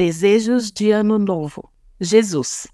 [0.00, 1.70] Desejos de Ano Novo.
[2.00, 2.66] Jesus.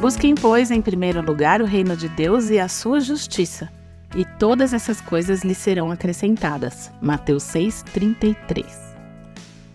[0.00, 3.68] Busquem, pois, em primeiro lugar o reino de Deus e a sua justiça,
[4.14, 6.92] e todas essas coisas lhe serão acrescentadas.
[7.02, 8.64] Mateus 6:33.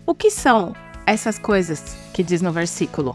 [0.06, 0.72] O que são
[1.06, 3.14] essas coisas que diz no versículo?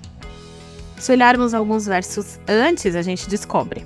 [1.02, 3.84] Se olharmos alguns versos antes, a gente descobre.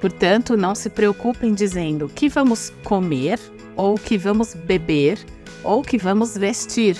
[0.00, 3.38] Portanto, não se preocupem dizendo que vamos comer,
[3.76, 5.16] ou que vamos beber,
[5.62, 6.96] ou que vamos vestir,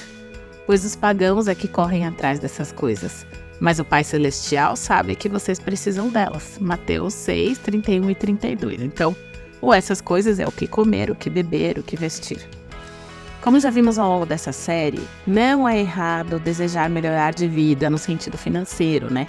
[0.67, 3.27] pois os pagãos é que correm atrás dessas coisas
[3.61, 6.57] mas o Pai Celestial sabe que vocês precisam delas.
[6.59, 8.81] Mateus 6, 31 e 32.
[8.81, 9.15] Então,
[9.61, 12.41] ou essas coisas é o que comer, o que beber, o que vestir.
[13.41, 17.97] Como já vimos ao longo dessa série, não é errado desejar melhorar de vida no
[17.97, 19.27] sentido financeiro, né?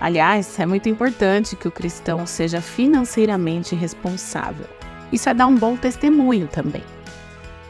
[0.00, 4.66] Aliás, é muito importante que o cristão seja financeiramente responsável.
[5.12, 6.84] Isso é dar um bom testemunho também.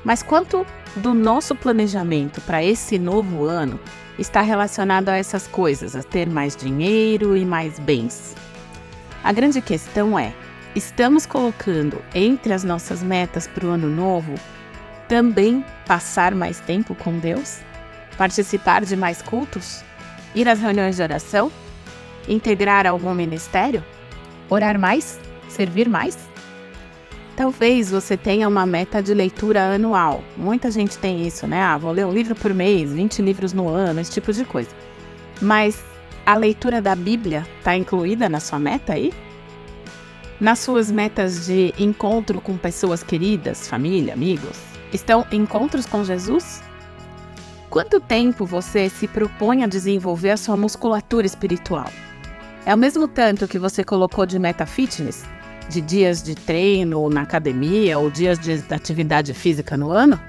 [0.04, 3.80] Mas quanto do nosso planejamento para esse novo ano
[4.18, 8.36] está relacionado a essas coisas, a ter mais dinheiro e mais bens.
[9.24, 10.34] A grande questão é:
[10.74, 14.34] estamos colocando entre as nossas metas para o ano novo
[15.10, 17.58] também passar mais tempo com Deus?
[18.16, 19.82] Participar de mais cultos?
[20.36, 21.50] Ir às reuniões de oração?
[22.28, 23.84] Integrar algum ministério?
[24.48, 25.18] Orar mais?
[25.48, 26.16] Servir mais?
[27.34, 30.22] Talvez você tenha uma meta de leitura anual.
[30.36, 31.60] Muita gente tem isso, né?
[31.60, 34.70] Ah, vou ler um livro por mês, 20 livros no ano, esse tipo de coisa.
[35.42, 35.82] Mas
[36.24, 39.12] a leitura da Bíblia está incluída na sua meta aí?
[40.40, 44.70] Nas suas metas de encontro com pessoas queridas, família, amigos?
[44.92, 46.62] Estão encontros com Jesus?
[47.68, 51.90] Quanto tempo você se propõe a desenvolver a sua musculatura espiritual?
[52.66, 55.24] É o mesmo tanto que você colocou de meta fitness?
[55.70, 60.20] de dias de treino na academia ou dias de atividade física no ano?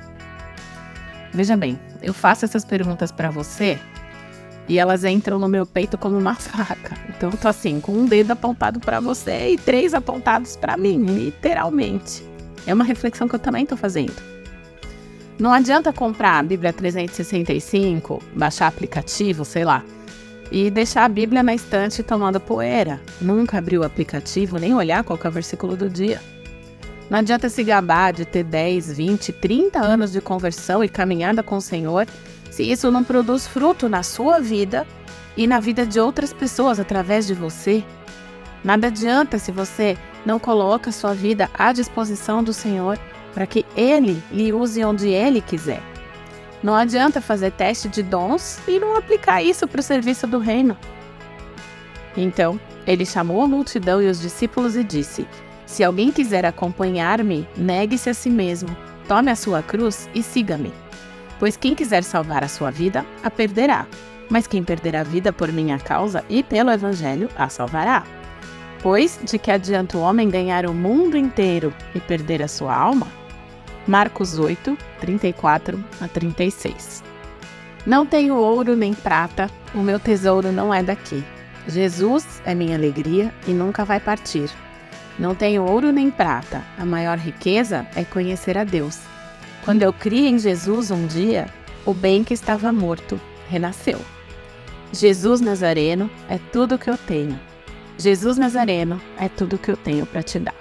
[1.34, 3.80] Veja bem, eu faço essas perguntas para você
[4.70, 6.96] e elas entram no meu peito como uma faca.
[7.10, 11.04] Então eu tô assim, com um dedo apontado para você e três apontados para mim,
[11.04, 12.24] literalmente.
[12.68, 14.14] É uma reflexão que eu também tô fazendo.
[15.42, 19.84] Não adianta comprar a Bíblia 365, baixar aplicativo, sei lá,
[20.52, 23.02] e deixar a Bíblia na estante tomando poeira.
[23.20, 26.22] Nunca abrir o aplicativo, nem olhar qual é o versículo do dia.
[27.10, 31.58] Não adianta se gabar de ter 10, 20, 30 anos de conversão e caminhada com
[31.58, 32.06] o Senhor
[32.52, 34.86] se isso não produz fruto na sua vida
[35.36, 37.84] e na vida de outras pessoas através de você.
[38.64, 43.00] Nada adianta se você não coloca sua vida à disposição do Senhor
[43.34, 45.82] para que Ele lhe use onde Ele quiser.
[46.64, 50.78] Não adianta fazer teste de dons e não aplicar isso para o serviço do reino.
[52.16, 55.28] Então, ele chamou a multidão e os discípulos e disse:
[55.66, 58.76] Se alguém quiser acompanhar-me, negue-se a si mesmo,
[59.08, 60.74] tome a sua cruz e siga-me.
[61.40, 63.88] Pois quem quiser salvar a sua vida, a perderá.
[64.30, 68.04] Mas quem perder a vida por minha causa e pelo Evangelho, a salvará.
[68.82, 73.08] Pois de que adianta o homem ganhar o mundo inteiro e perder a sua alma?
[73.88, 77.04] Marcos 8, 34 a 36.
[77.86, 81.24] Não tenho ouro nem prata, o meu tesouro não é daqui.
[81.68, 84.50] Jesus é minha alegria e nunca vai partir.
[85.18, 89.00] Não tenho ouro nem prata, a maior riqueza é conhecer a Deus.
[89.66, 91.48] Quando eu criei em Jesus um dia,
[91.86, 94.00] o bem que estava morto renasceu.
[94.92, 97.40] Jesus Nazareno é tudo que eu tenho.
[97.98, 100.56] Jesus Nazareno é tudo que eu tenho para te dar.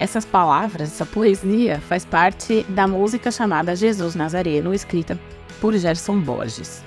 [0.00, 5.18] Essas palavras, essa poesia, faz parte da música chamada Jesus Nazareno, escrita
[5.60, 6.84] por Gerson Borges.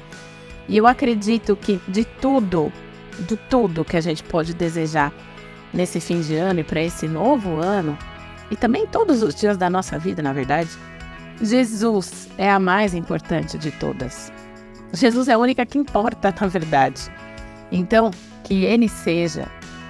[0.70, 2.72] E eu acredito que de tudo,
[3.28, 5.12] de tudo que a gente pode desejar
[5.74, 7.98] nesse fim de ano e para esse novo ano,
[8.50, 10.70] e também todos os dias da nossa vida, na verdade,
[11.42, 14.32] Jesus é a mais importante de todas.
[14.94, 17.12] Jesus é a única que importa, na verdade.
[17.70, 18.10] Então,
[18.46, 19.50] que Ele seja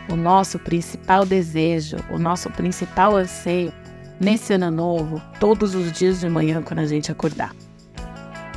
[0.10, 3.74] o nosso principal desejo, o nosso principal anseio
[4.20, 7.56] nesse ano novo, todos os dias de manhã quando a gente acordar.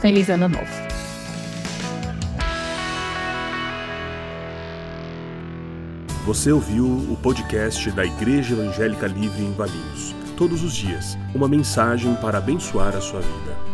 [0.00, 0.94] Feliz Ano Novo!
[6.26, 10.14] Você ouviu o podcast da Igreja Evangélica Livre em Valinhos.
[10.37, 13.74] Todos os dias, uma mensagem para abençoar a sua vida.